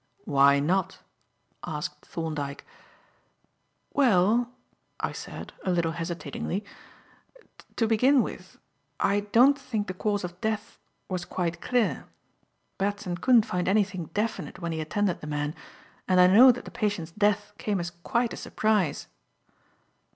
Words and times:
"Why 0.25 0.59
not?" 0.59 0.97
asked 1.63 2.07
Thorndyke. 2.07 2.65
"Well," 3.93 4.49
I 4.99 5.11
said, 5.11 5.53
a 5.63 5.69
little 5.69 5.91
hesitatingly, 5.91 6.65
"to 7.75 7.85
begin 7.85 8.23
with, 8.23 8.57
I 8.99 9.19
don't 9.19 9.55
think 9.59 9.85
the 9.85 9.93
cause 9.93 10.23
of 10.23 10.41
death 10.41 10.79
was 11.07 11.23
quite 11.23 11.61
clear, 11.61 12.07
Batson 12.79 13.17
couldn't 13.17 13.45
find 13.45 13.67
anything 13.67 14.05
definite 14.05 14.57
when 14.57 14.71
he 14.71 14.81
attended 14.81 15.21
the 15.21 15.27
man, 15.27 15.53
and 16.07 16.19
I 16.19 16.25
know 16.25 16.51
that 16.51 16.65
the 16.65 16.71
patient's 16.71 17.11
death 17.11 17.53
came 17.59 17.79
as 17.79 17.91
quite 17.91 18.33
a 18.33 18.37
surprise." 18.37 19.05